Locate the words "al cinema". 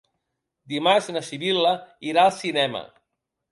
2.25-2.85